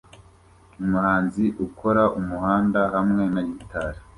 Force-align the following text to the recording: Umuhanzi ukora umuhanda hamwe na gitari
Umuhanzi 0.83 1.45
ukora 1.65 2.03
umuhanda 2.19 2.79
hamwe 2.93 3.23
na 3.33 3.41
gitari 3.47 3.99